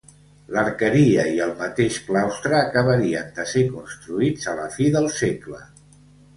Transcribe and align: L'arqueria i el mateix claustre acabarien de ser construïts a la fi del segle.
L'arqueria 0.53 1.25
i 1.31 1.35
el 1.47 1.51
mateix 1.59 1.99
claustre 2.07 2.57
acabarien 2.61 3.31
de 3.37 3.47
ser 3.53 3.65
construïts 3.77 4.51
a 4.55 4.59
la 4.65 4.69
fi 4.81 4.93
del 4.99 5.11
segle. 5.23 5.65